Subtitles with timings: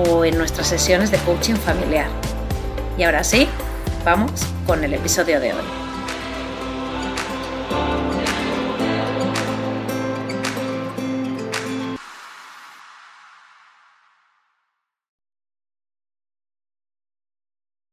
[0.00, 2.08] en nuestras sesiones de coaching familiar.
[2.96, 3.46] Y ahora sí,
[4.02, 5.64] vamos con el episodio de hoy.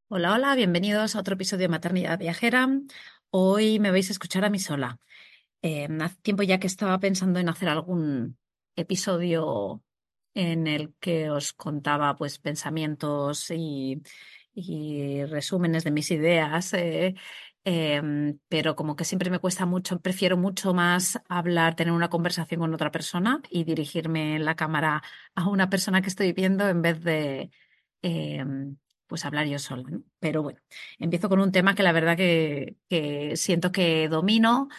[0.10, 2.70] Hola, hola, bienvenidos a otro episodio de Maternidad Viajera.
[3.32, 5.00] Hoy me vais a escuchar a mí sola.
[5.62, 8.38] Eh, hace tiempo ya que estaba pensando en hacer algún
[8.78, 9.84] episodio
[10.38, 14.02] en el que os contaba pues pensamientos y,
[15.30, 17.16] resúmenes de mis ideas, eh,
[17.64, 22.62] em, pero como que siempre me cuesta mucho, prefiero mucho más hablar, tener una conversación
[22.62, 25.04] con otra persona y dirigirme en la cámara
[25.36, 27.52] a una persona que estoy viendo en vez de
[28.02, 29.84] em, pues hablar yo sola.
[30.20, 30.60] Pero bueno,
[31.00, 34.70] empiezo con un tema que la verdad que, que siento que domino,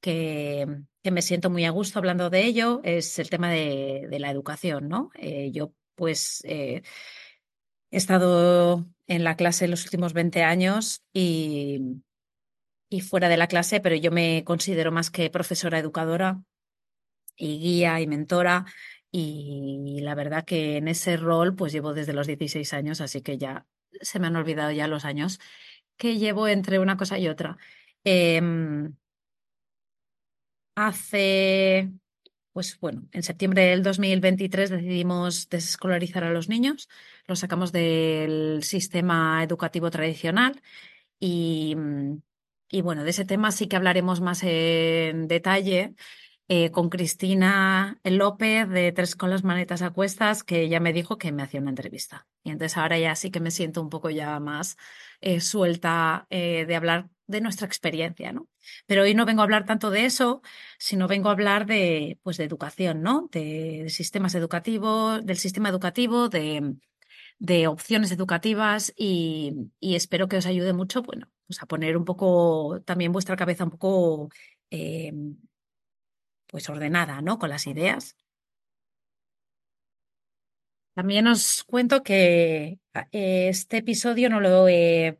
[0.00, 0.66] que,
[1.10, 5.10] me siento muy a gusto hablando de ello es el tema de, la educación, ¿no?
[5.14, 6.82] Eh, yo, pues, eh,
[7.90, 12.02] he estado en la clase los últimos 20 años y,
[13.02, 16.42] fuera de la clase, pero yo me considero más que profesora educadora
[17.36, 18.66] y guía y mentora.
[19.10, 23.38] Y la verdad que en ese rol, pues llevo desde los 16 años, así que
[23.38, 23.66] ya
[24.00, 25.40] se me han olvidado ya los años
[25.96, 27.58] que llevo entre una cosa y otra.
[28.04, 28.94] Em,
[30.80, 31.90] Hace,
[32.52, 36.88] pues bueno, en septiembre del 2023 decidimos desescolarizar a los niños,
[37.26, 40.62] los sacamos del sistema educativo tradicional
[41.18, 41.74] y,
[42.70, 45.94] y bueno, de ese tema sí que hablaremos más en detalle
[46.46, 51.18] eh, con Cristina López de Tres con las manetas a cuestas, que ella me dijo
[51.18, 52.28] que me hacía una entrevista.
[52.44, 54.76] Y entonces ahora ya sí que me siento un poco ya más
[55.20, 58.48] eh, suelta eh, de hablar de nuestra experiencia, ¿no?
[58.86, 60.42] Pero hoy no vengo a hablar tanto de eso,
[60.78, 63.28] sino vengo a hablar de, pues, de educación, ¿no?
[63.32, 66.76] De, sistemas educativos, del sistema educativo, de,
[67.38, 72.82] de opciones educativas y, espero que os ayude mucho, bueno, pues a poner un poco
[72.84, 74.30] también vuestra cabeza un poco
[74.70, 75.12] eh,
[76.46, 77.38] pues ordenada, ¿no?
[77.38, 78.16] Con las ideas.
[80.94, 82.80] También os cuento que
[83.12, 85.18] este episodio no lo he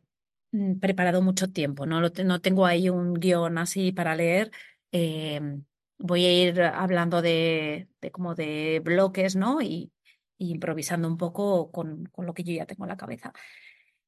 [0.79, 4.51] preparado mucho tiempo, no, no tengo ahí un guion así para leer.
[4.91, 5.63] Em,
[5.97, 9.61] voy a ir hablando de, como de bloques, ¿no?
[9.61, 9.91] Y,
[10.41, 13.33] improvisando un poco con, con, lo que yo ya tengo en la cabeza.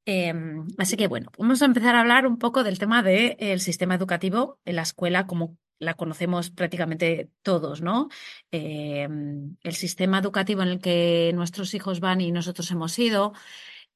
[0.06, 3.96] Em, así que bueno, vamos a empezar a hablar un poco del tema del sistema
[3.96, 8.10] educativo en la escuela como la conocemos prácticamente todos, ¿no?
[8.52, 13.34] Em, el sistema educativo en el que nuestros hijos van y nosotros hemos ido,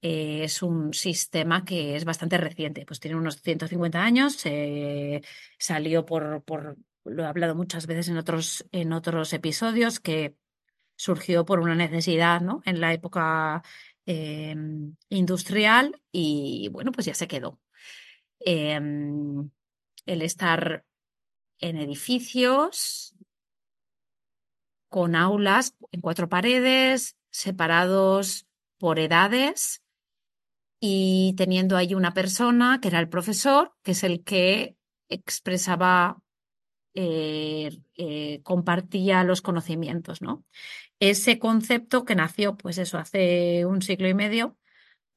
[0.08, 4.38] eh, es un sistema que es bastante reciente, pues tiene unos 150 años,
[5.58, 10.36] salió por, por, lo he hablado muchas veces en otros, en otros episodios, que
[10.96, 12.62] surgió por una necesidad ¿no?
[12.66, 13.64] en la época
[14.06, 17.60] em, industrial y bueno, pues ya se quedó.
[18.40, 19.50] Em,
[20.06, 20.86] el estar
[21.58, 23.16] en edificios
[24.88, 28.46] con aulas en cuatro paredes, separados
[28.78, 29.82] por edades,
[30.80, 34.78] y teniendo ahí una persona que era el profesor, que es el que
[35.10, 36.22] expresaba,
[36.96, 40.46] eh, eh, compartía los conocimientos, ¿no?
[41.00, 44.58] Ese concepto que nació, pues eso, hace un siglo y medio,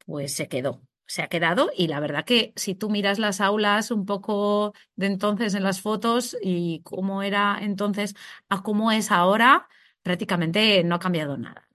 [0.06, 3.90] pues se quedó, se ha quedado y la verdad que si tú miras las aulas
[3.90, 8.14] un poco de entonces en las fotos y cómo era entonces
[8.48, 9.68] a cómo es ahora,
[10.02, 11.67] prácticamente no ha cambiado nada.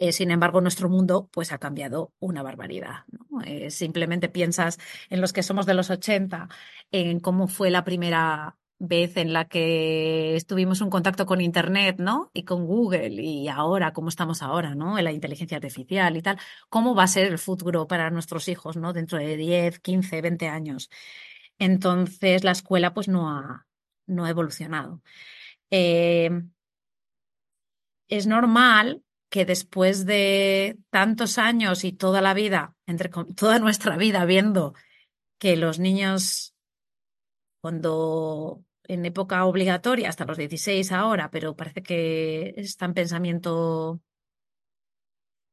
[0.00, 3.04] Eh, sin embargo, nuestro mundo pues ha cambiado una barbaridad.
[3.44, 4.78] Eh, simplemente piensas
[5.10, 6.48] en los que somos de los 80,
[6.90, 12.30] en cómo fue la primera vez en la que estuvimos en contacto con Internet, ¿no?
[12.32, 14.96] Y con Google y ahora, cómo estamos ahora, ¿no?
[14.96, 16.38] En la inteligencia artificial y tal,
[16.70, 18.94] ¿cómo va a ser el futuro para nuestros hijos, ¿no?
[18.94, 20.88] Dentro de 10, 15, 20 años.
[21.58, 23.66] Entonces, la escuela pues no ha,
[24.06, 25.02] no ha evolucionado.
[25.70, 26.30] Eh,
[28.08, 34.24] es normal que después de tantos años y toda la vida, entre toda nuestra vida
[34.24, 34.74] viendo
[35.38, 36.54] que los niños
[37.60, 44.00] cuando en época obligatoria, hasta los 16 ahora, pero parece que está en pensamiento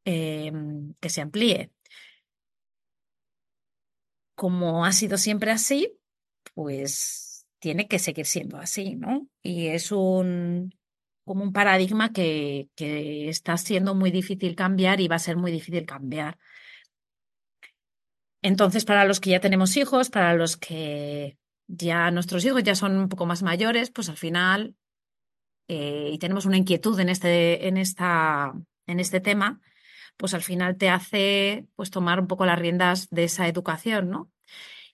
[0.05, 1.71] em, que se amplíe.
[4.35, 5.99] Como ha sido siempre así,
[6.55, 9.27] pues tiene que seguir siendo así, ¿no?
[9.43, 10.76] Y es un
[11.27, 15.51] como un paradigma que, que está siendo muy difícil cambiar y va a ser muy
[15.51, 16.39] difícil cambiar.
[18.41, 21.37] Entonces, para los que ya tenemos hijos, para los que
[21.67, 24.75] ya nuestros hijos ya son un poco más mayores, pues al final,
[25.67, 28.53] eh, y tenemos una inquietud en este, en, esta,
[28.85, 29.59] en este tema,
[30.15, 34.31] pues al final te hace pues tomar un poco las riendas de esa educación, ¿no?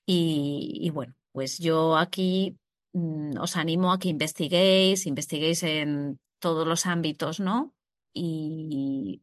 [0.06, 2.58] Y, bueno, pues yo aquí
[2.94, 7.74] mm, os animo a que investiguéis, investiguéis en todos los ámbitos, ¿no?
[8.14, 9.22] Y,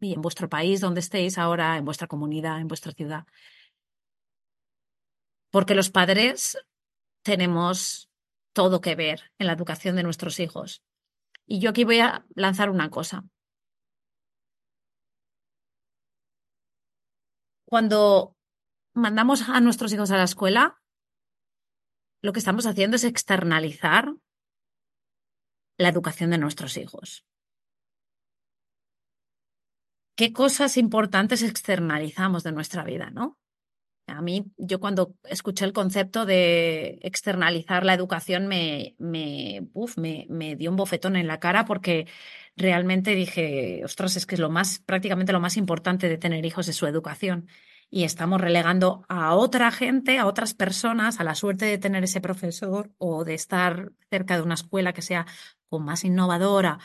[0.00, 3.24] y en vuestro país, donde estéis ahora, en vuestra comunidad, en vuestra ciudad.
[5.50, 6.58] Porque los padres
[7.22, 8.10] tenemos
[8.52, 10.82] todo que ver en la educación de nuestros hijos.
[11.46, 13.24] Y yo aquí voy a lanzar una cosa.
[17.64, 18.36] Cuando
[18.94, 20.80] mandamos a nuestros hijos a la escuela,
[22.22, 24.14] lo que estamos haciendo es externalizar
[25.78, 27.24] la educación de nuestros hijos.
[30.16, 33.38] ¿Qué cosas importantes externalizamos de nuestra vida, no?
[34.08, 39.68] A mí, yo cuando escuché el concepto de externalizar la educación, me, me,
[40.28, 42.06] me, dio un bofetón en la cara porque
[42.56, 46.68] realmente dije, ostras, es que es lo más, prácticamente lo más importante de tener hijos
[46.68, 47.48] es su educación.
[47.88, 52.20] Y estamos relegando a otra gente, a otras personas, a la suerte de tener ese
[52.20, 55.26] profesor o de estar cerca de una escuela que sea
[55.78, 56.78] más innovadora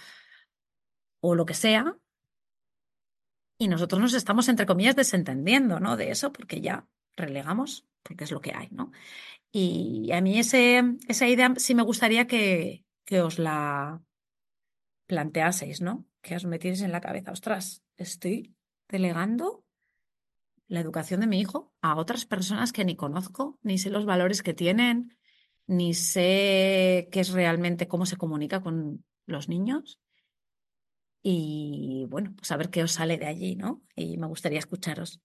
[1.22, 1.98] o lo que sea.
[3.58, 5.98] Y nosotros nos estamos, entre comillas, desentendiendo, ¿no?
[5.98, 8.92] De eso, porque ya relegamos porque es lo que hay, ¿no?
[9.52, 14.02] Y a mí ese, esa idea sí me gustaría que, que os la
[15.06, 16.08] planteaseis, ¿no?
[16.22, 18.56] Que os metieseis en la cabeza, ostras, estoy
[18.90, 19.61] delegando
[20.72, 24.42] la educación de mi hijo a otras personas que ni conozco, ni sé los valores
[24.42, 25.18] que tienen,
[25.68, 30.00] ni sé qué es realmente cómo se comunica con los niños.
[31.22, 33.84] Y bueno, pues a ver qué os sale de allí, ¿no?
[33.98, 35.22] Y me gustaría escucharos.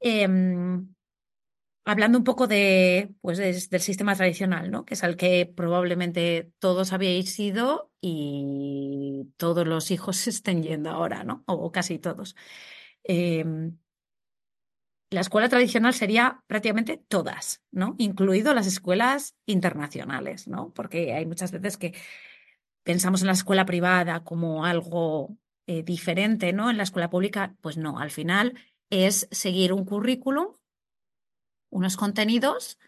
[0.00, 0.92] Em,
[1.84, 4.84] hablando un poco de, pues, del sistema tradicional, ¿no?
[4.84, 11.22] Que es al que probablemente todos habíais ido y todos los hijos estén yendo ahora,
[11.22, 11.44] ¿no?
[11.46, 12.34] O casi todos.
[13.04, 13.78] Em,
[15.14, 17.94] la escuela tradicional sería prácticamente todas, ¿no?
[17.98, 20.72] Incluido las escuelas internacionales, ¿no?
[20.74, 21.94] Porque hay muchas veces que
[22.82, 26.68] pensamos en la escuela privada como algo eh, diferente, ¿no?
[26.68, 28.58] En la escuela pública, pues no, al final
[28.90, 30.48] es seguir un currículum
[31.74, 32.78] unos contenidos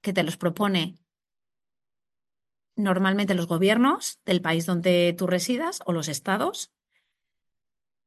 [0.00, 0.96] que te los propone
[2.74, 6.72] normalmente los gobiernos del país donde tú residas o los estados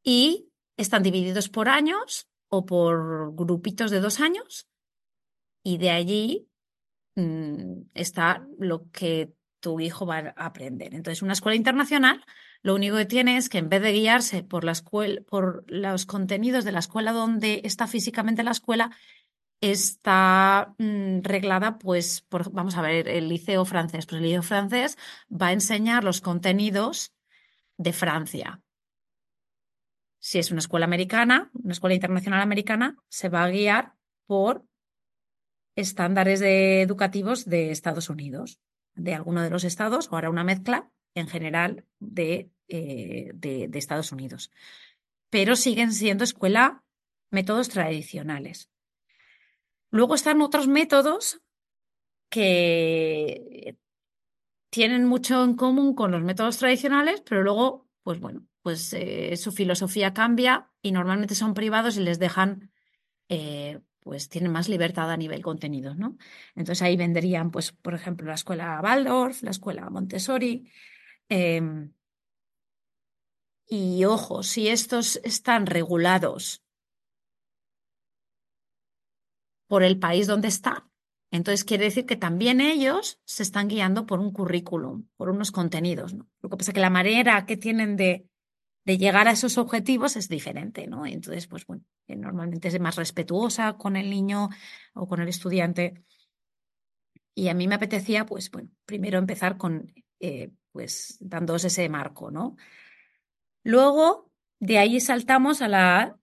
[0.04, 4.68] y están divididos por años o por grupitos de dos años
[5.64, 6.50] y de allí
[7.16, 10.94] mm, está lo que tu hijo va a aprender.
[10.94, 12.24] Entonces, una escuela internacional
[12.62, 16.06] lo único que tiene es que en vez de guiarse por, la escuela, por los
[16.06, 18.92] contenidos de la escuela donde está físicamente la escuela,
[19.62, 24.06] está mm, reglada, pues, por, vamos a ver, el liceo francés.
[24.06, 24.98] Pues el liceo francés
[25.30, 27.14] va a enseñar los contenidos
[27.78, 28.62] de Francia.
[30.28, 33.94] Si es una escuela americana, una escuela internacional americana, se va a guiar
[34.26, 34.66] por
[35.78, 38.60] estándares educativos de Estados Unidos,
[38.94, 44.12] de alguno de los estados, o ahora una mezcla en general de, eh, de Estados
[44.12, 44.52] Unidos.
[45.30, 46.84] Pero siguen siendo escuela
[47.32, 48.70] métodos tradicionales.
[49.92, 51.42] Luego están otros métodos
[52.30, 53.78] que
[54.72, 59.54] tienen mucho en común con los métodos tradicionales, pero luego, pues bueno, pues eh, su
[59.54, 62.70] filosofía cambia y normalmente son privados y les dejan,
[63.30, 66.18] eh, pues tienen más libertad a nivel contenido, ¿no?
[66.54, 70.70] Entonces ahí vendrían, pues, por ejemplo, la escuela Waldorf, la escuela Montessori.
[71.30, 71.94] Em,
[73.70, 76.62] y ojo, si estos están regulados
[79.68, 80.90] por el país donde está,
[81.32, 86.14] Entonces quiere decir que también ellos se están guiando por un currículum, por unos contenidos.
[86.42, 88.28] Lo que pasa es que la manera que tienen de,
[88.88, 91.06] de llegar a esos objetivos es diferente, ¿no?
[91.06, 94.48] Entonces, pues bueno, normalmente es más respetuosa con el niño
[94.94, 96.06] o con el estudiante.
[97.36, 102.32] Y a mí me apetecía, pues bueno, primero empezar con, eh, pues, dándoos ese marco,
[102.32, 102.56] ¿no?
[103.62, 106.18] Luego, de ahí saltamos a la,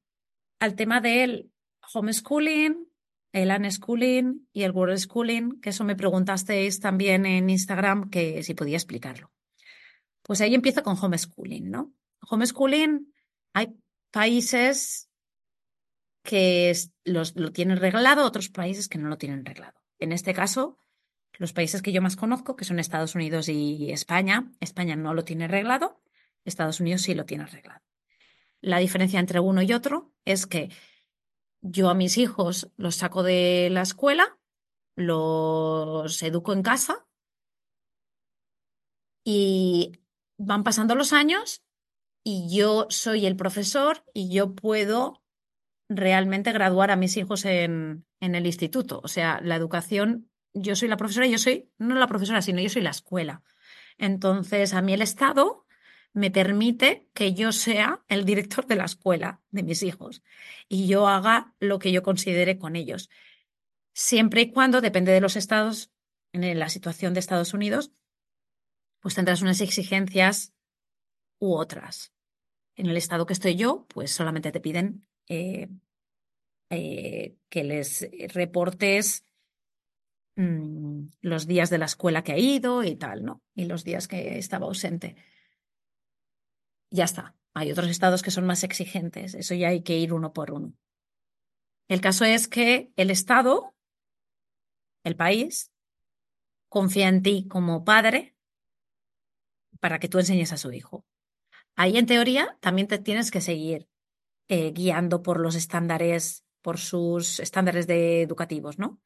[0.58, 1.52] al tema del
[1.92, 2.88] homeschooling,
[3.32, 8.54] el unschooling y el world schooling, que eso me preguntasteis también en Instagram, que si
[8.54, 9.30] podía explicarlo.
[10.22, 11.92] Pues ahí empiezo con homeschooling, ¿no?
[12.28, 13.12] Homeschooling,
[13.52, 13.76] hay
[14.10, 15.10] países
[16.22, 19.80] que los, lo tienen reglado, otros países que no lo tienen reglado.
[19.98, 20.78] En este caso,
[21.38, 25.24] los países que yo más conozco, que son Estados Unidos y España, España no lo
[25.24, 26.00] tiene reglado,
[26.44, 27.80] Estados Unidos sí lo tiene reglado.
[28.60, 30.70] La diferencia entre uno y otro es que
[31.60, 34.38] yo a mis hijos los saco de la escuela,
[34.96, 37.06] los educo en casa
[39.24, 40.00] y
[40.36, 41.63] van pasando los años
[42.24, 45.22] y yo soy el profesor y yo puedo
[45.88, 49.00] realmente graduar a mis hijos en, en el instituto.
[49.04, 52.70] O sea, la educación, yo soy la profesora yo soy, no la profesora, sino yo
[52.70, 53.42] soy la escuela.
[53.98, 55.66] Entonces, a mí el Estado
[56.14, 60.22] me permite que yo sea el director de la escuela de mis hijos
[60.68, 63.10] y yo haga lo que yo considere con ellos.
[63.92, 65.92] Siempre y cuando, depende de los estados,
[66.32, 67.92] en la situación de Estados Unidos,
[69.00, 70.54] pues tendrás unas exigencias
[71.38, 72.13] u otras.
[72.76, 75.68] En el estado que estoy yo, pues solamente te piden eh,
[76.70, 79.24] eh, que les reportes
[80.36, 83.42] mm, los días de la escuela que ha ido y tal, ¿no?
[83.54, 85.16] Y los días que estaba ausente.
[86.90, 87.36] Ya está.
[87.54, 89.34] Hay otros estados que son más exigentes.
[89.34, 90.74] Eso ya hay que ir uno por uno.
[91.88, 93.74] El caso es que el Estado,
[95.04, 95.70] el país,
[96.68, 98.34] confía en ti como padre
[99.80, 101.04] para que tú enseñes a su hijo.
[101.76, 103.88] Ahí, en teoría, también te tienes que seguir
[104.48, 109.00] eh, guiando por los estándares, por sus estándares de educativos, ¿no?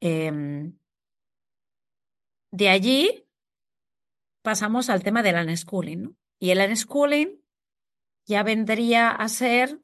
[0.00, 0.78] Em,
[2.50, 3.26] de allí
[4.42, 6.16] pasamos al tema del unschooling, ¿no?
[6.38, 7.42] Y el unschooling
[8.26, 9.80] ya vendría a ser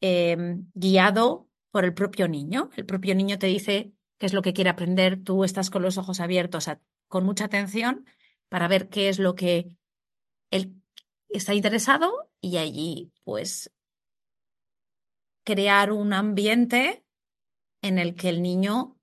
[0.00, 2.70] em, guiado por el propio niño.
[2.76, 5.98] El propio niño te dice qué es lo que quiere aprender, tú estás con los
[5.98, 6.68] ojos abiertos,
[7.08, 8.06] con mucha atención,
[8.48, 9.76] para ver qué es lo que
[10.50, 10.82] él
[11.28, 13.72] está interesado y allí, pues,
[15.44, 17.04] crear un ambiente
[17.82, 18.98] en el que el niño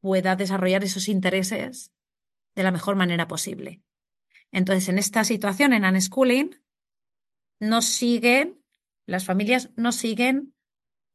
[0.00, 1.92] pueda desarrollar esos intereses
[2.54, 3.82] de la mejor manera posible.
[4.52, 6.62] Entonces, en esta situación, en unschooling,
[7.60, 8.62] no siguen,
[9.06, 10.54] las familias no siguen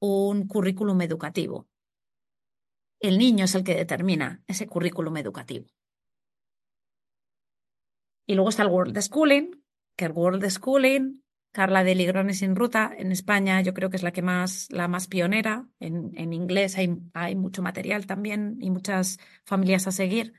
[0.01, 1.67] un currículum educativo.
[2.99, 5.67] El niño es el que determina ese currículum educativo.
[8.29, 9.59] Y luego está el World Schooling,
[9.95, 14.03] que el World Schooling, Carla de Ligrones sin Ruta, en España yo creo que es
[14.03, 15.67] la que más, la más pionera.
[15.79, 20.35] En, en inglés hay, hay mucho material también y muchas familias a seguir.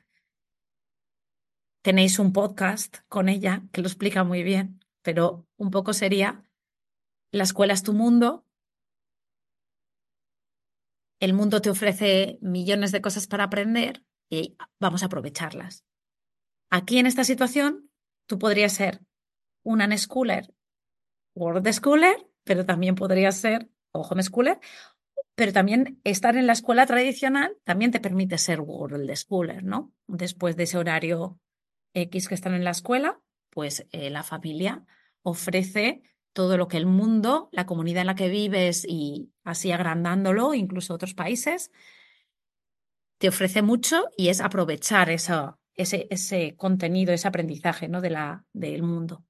[1.82, 6.44] Tenéis un podcast con ella que lo explica muy bien, pero un poco sería,
[7.32, 8.46] la escuela es tu mundo,
[11.18, 15.89] el mundo te ofrece millones de cosas para aprender y vamos a aprovecharlas.
[16.70, 17.90] Aquí en esta situación,
[18.26, 19.00] tú podrías ser
[19.62, 20.54] un unschooler,
[21.34, 24.58] world schooler, pero también podrías ser o homeschooler,
[25.34, 29.92] pero también estar en la escuela tradicional también te permite ser world schooler, ¿no?
[30.06, 31.40] Después de ese horario
[31.94, 34.84] X que están en la escuela, pues eh, la familia
[35.22, 40.54] ofrece todo lo que el mundo, la comunidad en la que vives y así agrandándolo,
[40.54, 41.72] incluso otros países,
[43.18, 48.00] te ofrece mucho y es aprovechar eso, ese, contenido, ese aprendizaje ¿no?
[48.00, 49.24] de la, del mundo.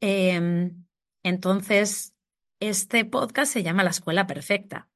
[0.00, 0.84] Em,
[1.22, 2.14] entonces,
[2.60, 4.88] este podcast se llama La Escuela Perfecta.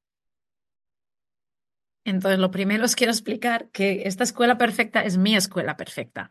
[2.05, 6.29] Entonces, lo primero os quiero explicar que esta escuela perfecta es mi escuela perfecta.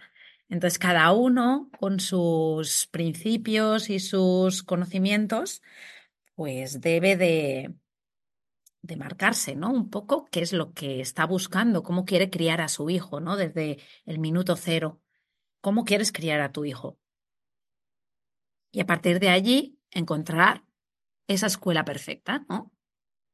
[0.48, 5.62] Entonces, cada uno con sus principios y sus conocimientos,
[6.34, 7.74] pues debe de,
[8.82, 9.70] de marcarse, ¿no?
[9.72, 13.36] Un poco qué es lo que está buscando, cómo quiere criar a su hijo, ¿no?
[13.36, 15.00] Desde el minuto cero.
[15.60, 16.98] ¿Cómo quieres criar a tu hijo?
[18.72, 20.64] Y a partir de allí, encontrar
[21.28, 22.72] esa escuela perfecta, ¿no?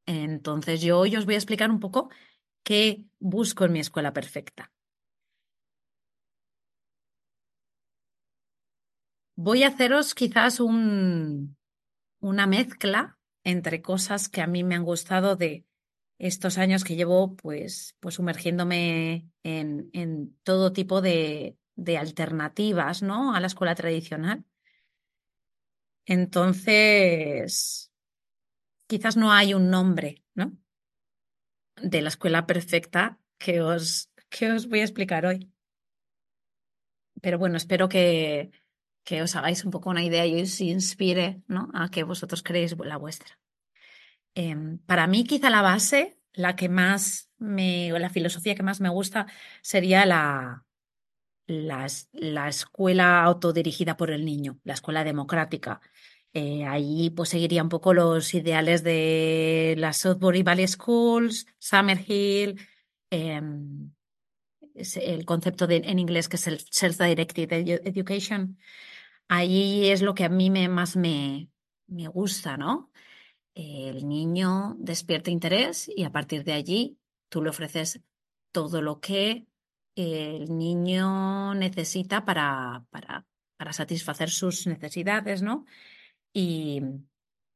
[0.07, 2.11] Entonces, yo hoy os voy a explicar un poco
[2.63, 4.73] qué busco en mi escuela perfecta.
[9.37, 11.57] Voy a haceros quizás un,
[12.21, 15.65] una mezcla entre cosas que a mí me han gustado de
[16.19, 23.35] estos años que llevo pues, pues sumergiéndome en, en todo tipo de, de alternativas ¿no?
[23.35, 24.45] a la escuela tradicional.
[26.05, 27.93] Entonces,
[28.89, 30.57] quizás no hay un nombre ¿no?
[31.81, 35.53] de la escuela perfecta que os, que os voy a explicar hoy.
[37.21, 38.51] Pero bueno, espero que,
[39.05, 41.71] que os hagáis un poco una idea y os inspire ¿no?
[41.75, 43.39] a que vosotros creéis la vuestra.
[44.35, 48.81] Em, para mí, quizá la base, la que más me, o la filosofía que más
[48.81, 49.27] me gusta
[49.63, 50.65] sería la,
[51.47, 55.81] la, la escuela autodirigida por el niño, la escuela democrática.
[56.35, 62.61] Eh, ahí pues seguiría un poco los ideales de las Southbury Valley Schools, Summerhill,
[63.11, 63.41] eh,
[64.97, 67.53] el concepto de, en inglés que es el Self-Directed
[67.87, 68.59] Education.
[69.29, 71.49] Ahí es lo que a mí me, más me,
[71.87, 72.91] me gusta, ¿no?
[73.59, 78.01] el niño despierta interés y a partir de allí tú le ofreces
[78.53, 79.49] todo lo que
[79.97, 85.65] el niño necesita para, para, para satisfacer sus necesidades, ¿no?
[86.33, 86.81] Y,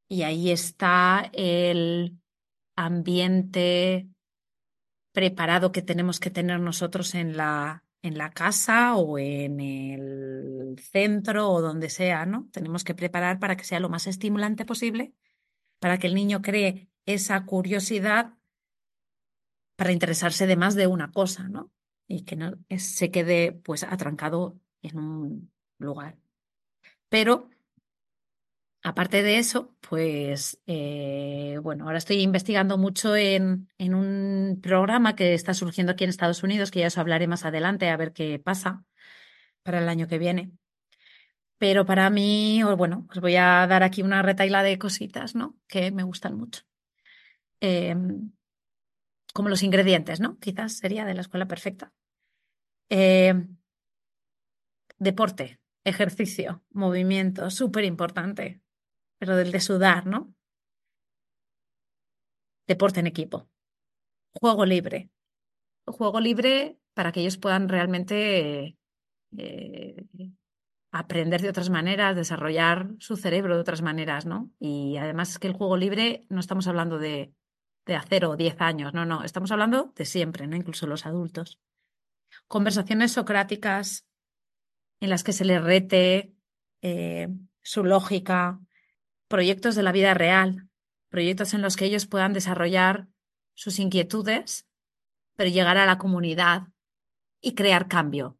[0.09, 2.19] y ahí está el
[2.75, 4.09] ambiente
[5.13, 11.51] preparado que tenemos que tener nosotros en la, en la casa o en el centro
[11.51, 12.49] o donde sea, ¿no?
[12.53, 15.15] Tenemos que preparar para que sea lo más estimulante posible
[15.83, 18.35] para que el niño cree esa curiosidad
[19.75, 21.73] para interesarse de más de una cosa, ¿no?
[22.07, 26.19] Y que no se quede pues atrancado en un lugar.
[27.09, 27.51] Pero
[28.83, 35.35] aparte de eso, pues eh, bueno, ahora estoy investigando mucho en, en, un programa que
[35.35, 38.39] está surgiendo aquí en Estados Unidos, que ya os hablaré más adelante a ver qué
[38.39, 38.85] pasa
[39.63, 40.53] para el año que viene.
[41.59, 45.57] Pero para mí, bueno, os voy a dar aquí una retaila de cositas, ¿no?
[45.69, 46.63] Que me gustan mucho.
[47.61, 48.33] Em,
[49.33, 50.39] como los ingredientes, ¿no?
[50.41, 51.93] Quizás sería de la escuela perfecta.
[52.89, 53.57] Em,
[54.99, 58.62] deporte, ejercicio, movimiento, súper importante.
[59.23, 60.35] Pero del de sudar, ¿no?
[62.67, 63.49] Deporte en equipo.
[64.33, 65.11] Juego libre.
[65.87, 68.77] Juego libre para que ellos puedan realmente
[69.39, 70.07] eh,
[70.91, 74.51] aprender de otras maneras, desarrollar su cerebro de otras maneras, ¿no?
[74.59, 77.33] Y además es que el juego libre no estamos hablando de,
[77.87, 80.57] de hacer o diez años, no, no, estamos hablando de siempre, ¿no?
[80.57, 81.61] Incluso los adultos.
[82.49, 84.05] Conversaciones socráticas
[84.99, 86.35] en las que se les rete
[86.81, 87.29] eh,
[87.61, 88.59] su lógica,
[89.33, 90.69] proyectos de la vida real,
[91.09, 93.09] proyectos en los que ellos puedan desarrollar
[93.55, 94.69] sus inquietudes,
[95.37, 96.69] pero llegar a la comunidad
[97.41, 98.39] y crear cambio.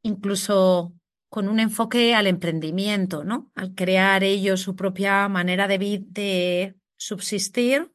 [0.00, 0.94] Incluso
[1.28, 3.50] con un enfoque al emprendimiento, ¿no?
[3.56, 7.92] Al crear ellos su propia manera de, de subsistir,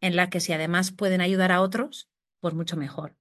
[0.00, 3.16] en la que si además pueden ayudar a otros, pues mucho mejor.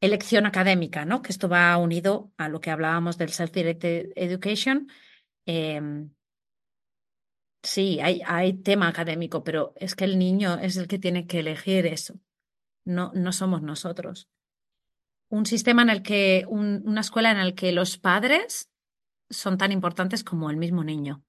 [0.00, 1.22] Elección académica, ¿no?
[1.22, 4.86] Que esto va unido a lo que hablábamos del self-directed education.
[5.44, 6.10] Em,
[7.62, 11.40] sí, hay, hay tema académico, pero es que el niño es el que tiene que
[11.40, 12.20] elegir eso.
[12.84, 14.28] No, no somos nosotros
[15.30, 18.68] un sistema en el que, una escuela en la que los padres
[19.30, 21.24] son tan importantes como el mismo niño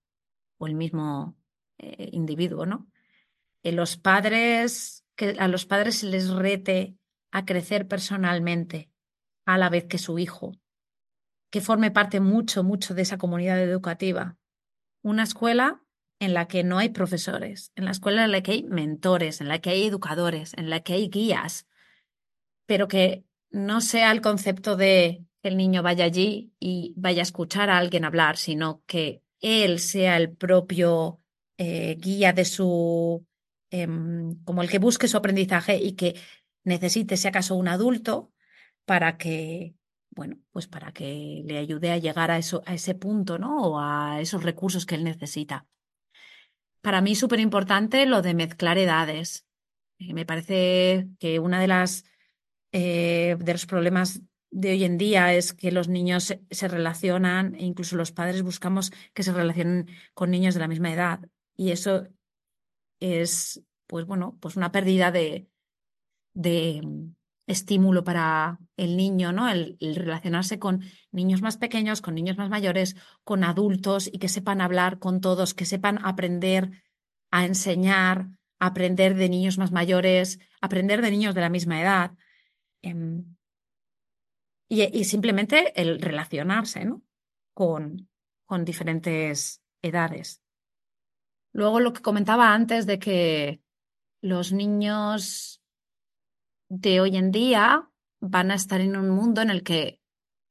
[0.57, 1.37] o el mismo
[1.77, 2.89] eh, individuo, ¿no?
[3.63, 6.95] Eh, los padres, que a los padres se les rete
[7.31, 8.89] a crecer personalmente
[9.45, 10.53] a la vez que su hijo,
[11.51, 14.35] que forme parte mucho, mucho de esa comunidad educativa.
[15.03, 15.83] Una escuela
[16.21, 19.47] en la que no hay profesores, en la escuela en la que hay mentores, en
[19.47, 21.65] la que hay educadores, en la que hay guías,
[22.67, 27.23] pero que no sea el concepto de que el niño vaya allí y vaya a
[27.23, 31.19] escuchar a alguien hablar, sino que él sea el propio
[31.57, 33.25] eh, guía de su,
[33.71, 36.15] em, como el que busque su aprendizaje y que
[36.63, 38.31] necesite, si acaso, un adulto
[38.85, 39.73] para que,
[40.11, 43.57] bueno, pues para que le ayude a llegar a, eso, a ese punto, ¿no?
[43.63, 45.65] O a esos recursos que él necesita.
[46.81, 49.45] Para mí súper importante lo de mezclar edades.
[49.99, 52.05] Eh, me parece que una de las
[52.71, 57.65] eh, de los problemas de hoy en día es que los niños se, relacionan e
[57.65, 61.19] incluso los padres buscamos que se relacionen con niños de la misma edad
[61.55, 62.07] y eso
[62.99, 65.49] es pues bueno pues una pérdida de,
[66.33, 66.81] de
[67.51, 72.95] estímulo para el niño no el, relacionarse con niños más pequeños con niños más mayores
[73.23, 76.83] con adultos y que sepan hablar con todos que sepan aprender
[77.29, 82.11] a enseñar aprender de niños más mayores aprender de niños de la misma edad
[82.81, 83.35] Em,
[84.67, 87.03] y, simplemente el relacionarse ¿no?
[87.53, 88.09] con,
[88.45, 90.41] con diferentes edades.
[91.51, 93.61] Luego lo que comentaba antes de que
[94.21, 95.60] los niños
[96.71, 97.89] de hoy en día
[98.21, 99.99] van a estar en un mundo en el que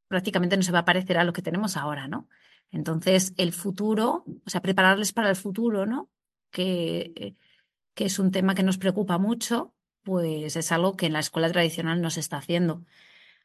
[0.07, 2.29] prácticamente no se va a parecer a lo que tenemos ahora, ¿no?
[2.71, 6.11] Entonces, el futuro, o sea, prepararles para el futuro, ¿no?
[6.51, 7.37] Que,
[7.95, 11.51] que es un tema que nos preocupa mucho, pues es algo que en la escuela
[11.51, 12.85] tradicional no se está haciendo.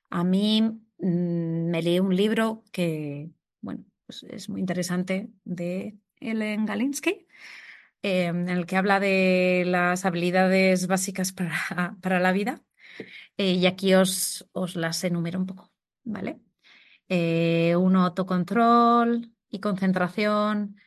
[0.10, 3.30] A mí mm, me leí un libro que,
[3.62, 7.26] bueno, pues es muy interesante de Ellen Galinsky,
[8.04, 12.65] eh, en el que habla de las habilidades básicas para, para la vida.
[13.38, 15.72] Eh, y aquí os, las enumero un poco,
[16.04, 16.40] ¿vale?
[17.10, 20.78] Eh, uno, autocontrol y concentración.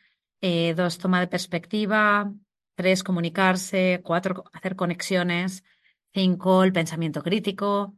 [0.41, 2.33] Eh, dos, toma de perspectiva.
[2.75, 4.01] Tres, comunicarse.
[4.03, 5.63] Cuatro, hacer conexiones.
[6.13, 7.95] Cinco, el pensamiento crítico.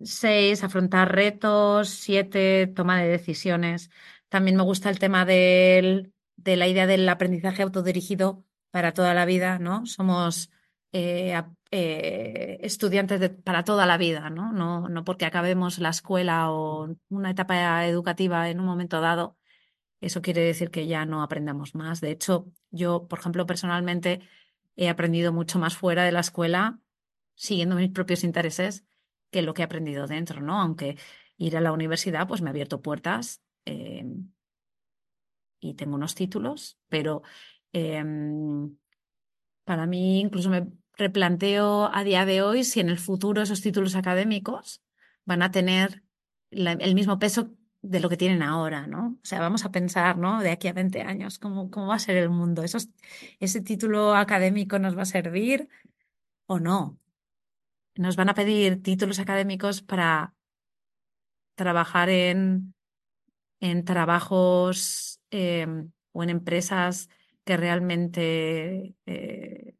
[0.00, 1.88] Seis, afrontar retos.
[1.88, 3.90] Siete, toma de decisiones.
[4.28, 9.26] También me gusta el tema del, de la idea del aprendizaje autodirigido para toda la
[9.26, 9.84] vida, ¿no?
[9.86, 10.50] Somos
[11.74, 14.52] eh, estudiantes para toda la vida, ¿no?
[14.52, 15.04] ¿no?
[15.04, 19.38] Porque acabemos la escuela o una etapa educativa en un momento dado,
[20.02, 22.02] eso quiere decir que ya no aprendamos más.
[22.02, 24.20] De hecho, yo, por ejemplo, personalmente
[24.76, 26.78] he aprendido mucho más fuera de la escuela,
[27.36, 28.84] siguiendo mis propios intereses,
[29.30, 30.60] que lo que he aprendido dentro, ¿no?
[30.60, 30.98] Aunque
[31.38, 34.04] ir a la universidad, pues me ha abierto puertas eh,
[35.58, 37.22] y tengo unos títulos, pero
[37.72, 38.76] em,
[39.64, 43.96] para mí incluso me replanteo a día de hoy si en el futuro esos títulos
[43.96, 44.82] académicos
[45.24, 46.02] van a tener
[46.50, 47.50] el mismo peso
[47.82, 49.18] de lo que tienen ahora, ¿no?
[49.22, 50.40] O sea, vamos a pensar, ¿no?
[50.40, 52.62] De aquí a 20 años, ¿cómo, cómo va a ser el mundo?
[52.62, 52.88] ¿Esos,
[53.40, 55.68] ¿Ese título académico nos va a servir
[56.46, 56.98] o no?
[57.96, 60.34] Nos van a pedir títulos académicos para
[61.56, 62.74] trabajar en,
[63.60, 67.08] en trabajos em, o en empresas
[67.44, 69.71] que realmente eh,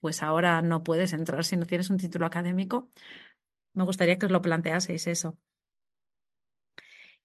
[0.00, 2.90] pues ahora no puedes entrar si no tienes un título académico.
[3.74, 5.38] Me gustaría que os lo planteaseis eso.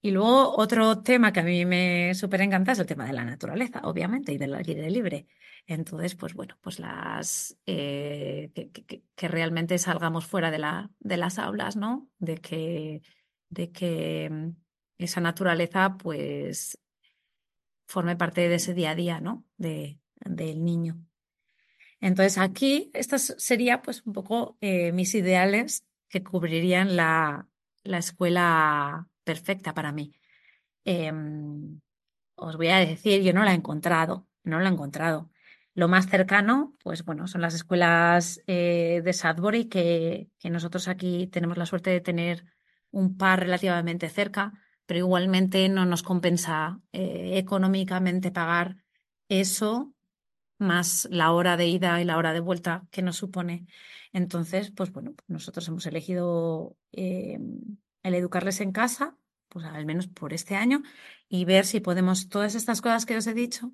[0.01, 3.23] Y luego otro tema que a mí me súper encanta es el tema de la
[3.23, 5.27] naturaleza, obviamente, y del aire libre.
[5.65, 8.51] Entonces, pues bueno, pues las eh,
[9.15, 12.09] que, realmente salgamos fuera de, la, de las aulas, ¿no?
[12.19, 13.01] De que,
[13.49, 14.49] de que mm,
[14.97, 16.77] esa naturaleza, pues,
[17.87, 19.45] forme parte de ese día a día, ¿no?
[19.57, 20.97] De, del niño.
[22.03, 27.47] Entonces aquí, estas serían pues un poco eh, mis ideales que cubrirían la,
[27.83, 30.11] la escuela perfecta para mí.
[30.83, 31.79] Em,
[32.35, 35.31] os voy a decir, yo no la he encontrado, no la he encontrado.
[35.75, 41.57] Lo más cercano, pues bueno, son las escuelas eh, de Sudbury, que, nosotros aquí tenemos
[41.57, 42.43] la suerte de tener
[42.91, 44.51] un par relativamente cerca,
[44.85, 48.75] pero igualmente no nos compensa eh, económicamente pagar
[49.29, 49.93] eso
[50.57, 53.65] más la hora de ida y la hora de vuelta que nos supone.
[54.11, 57.39] Entonces, pues bueno, nosotros hemos elegido eh,
[58.03, 59.17] el educarles en casa,
[59.49, 60.83] pues al menos por este año,
[61.27, 63.71] y ver si podemos, todas estas cosas que os he dicho,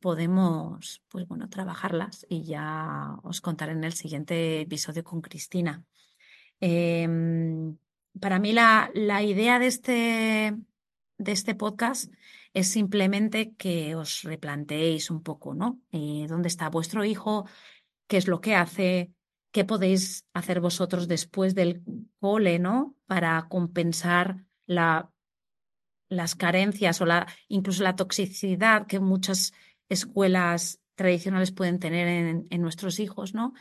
[0.00, 5.84] podemos, pues bueno, trabajarlas y ya os contaré en el siguiente episodio con Cristina.
[6.60, 7.76] Em,
[8.20, 10.56] para mí la, la idea de este,
[11.18, 12.12] de este podcast
[12.56, 15.78] es simplemente que os replanteéis un poco, ¿no?
[15.92, 17.46] Eh, ¿Dónde está vuestro hijo?
[18.06, 19.12] ¿Qué es lo que hace?
[19.52, 21.82] ¿Qué podéis hacer vosotros después del
[22.18, 22.96] cole, ¿no?
[23.04, 25.10] Para compensar la,
[26.08, 27.06] las carencias o
[27.48, 29.52] incluso la toxicidad que muchas
[29.90, 33.52] escuelas tradicionales pueden tener en, en nuestros hijos, ¿no?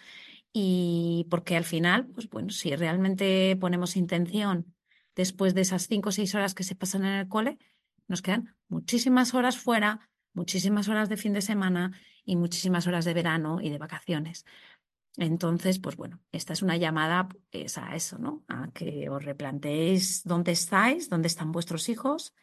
[0.53, 4.73] Y porque al final, pues bueno, si realmente ponemos intención
[5.17, 7.57] después de esas cinco o seis horas que se pasan en el cole,
[8.07, 11.91] nos quedan muchísimas horas fuera, muchísimas horas de fin de semana
[12.23, 14.45] y muchísimas horas de verano y de vacaciones.
[15.17, 18.43] Entonces, pues bueno, esta es una llamada es a eso, ¿no?
[18.47, 22.33] A que os replanteéis dónde estáis, dónde están vuestros hijos,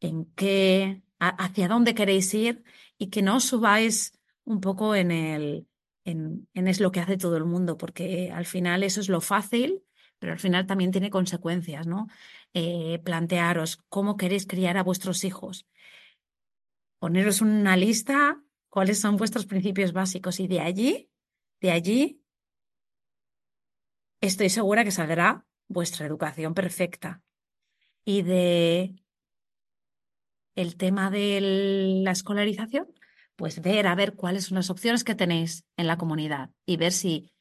[0.00, 2.64] en qué, hacia dónde queréis ir
[2.96, 5.66] y que no os subáis un poco en el,
[6.04, 9.20] en, en es lo que hace todo el mundo, porque al final eso es lo
[9.20, 9.82] fácil,
[10.20, 12.06] pero al final también tiene consecuencias, ¿no?
[12.54, 15.66] Eh, plantearos cómo queréis criar a vuestros hijos.
[17.00, 21.10] Poneros una lista, cuáles son vuestros principios básicos y de allí,
[21.60, 22.22] de allí,
[24.20, 27.22] estoy segura que saldrá vuestra educación perfecta.
[28.04, 28.94] Y de
[30.54, 32.92] el tema de la escolarización,
[33.36, 36.92] pues ver a ver cuáles son las opciones que tenéis en la comunidad y ver
[36.92, 37.32] si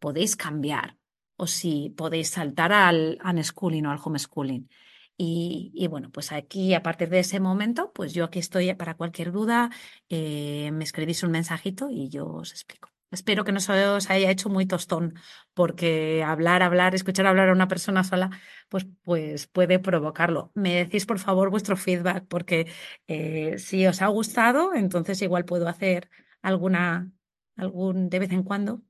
[0.00, 0.98] podéis cambiar
[1.36, 4.68] o si podéis saltar al unschooling o al homeschooling.
[5.16, 9.30] Y, bueno, pues aquí, a partir de ese momento, pues yo aquí estoy para cualquier
[9.32, 9.70] duda,
[10.08, 12.90] eh, me escribís un mensajito y yo os explico.
[13.10, 15.14] Espero que no se os haya hecho muy tostón,
[15.54, 18.30] porque hablar, hablar, escuchar hablar a una persona sola,
[18.68, 20.50] pues, pues puede provocarlo.
[20.54, 22.66] Me decís, por favor, vuestro feedback, porque
[23.06, 26.10] eh, si os ha gustado, entonces igual puedo hacer
[26.42, 27.12] alguna,
[27.56, 28.82] algún, de vez en cuando,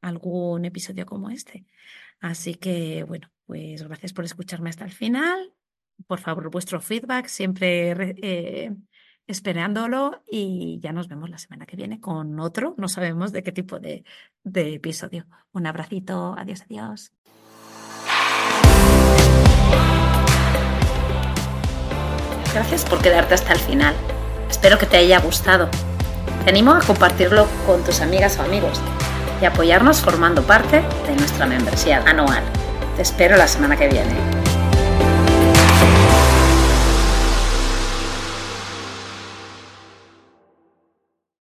[0.00, 1.66] algún episodio como este.
[2.20, 5.52] Así que, bueno, pues gracias por escucharme hasta el final.
[6.06, 8.74] Por favor, vuestro feedback, siempre eh,
[9.26, 13.52] esperándolo y ya nos vemos la semana que viene con otro, no sabemos de qué
[13.52, 14.04] tipo de,
[14.42, 15.26] de episodio.
[15.52, 17.12] Un abracito, adiós, adiós.
[22.54, 23.94] Gracias por quedarte hasta el final.
[24.48, 25.68] Espero que te haya gustado.
[26.44, 28.80] Te animo a compartirlo con tus amigas o amigos
[29.40, 32.42] y apoyarnos formando parte de nuestra membresía anual.
[32.96, 34.37] Te espero la semana que viene.